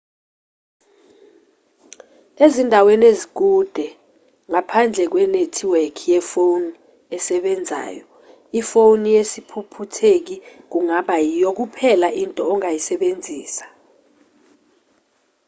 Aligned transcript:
ezindaweni 2.45 3.05
ezikude 3.11 3.87
ngaphandle 4.51 5.03
kwenethiwekhi 5.11 6.05
yefoni 6.13 6.71
esebenzayo 7.15 8.05
ifoni 8.59 9.07
yesiphuphutheki 9.17 10.35
kungaba 10.71 11.15
yiyo 11.27 11.49
kuphela 11.57 12.07
into 12.21 12.41
ongayisebenzisa 12.51 13.65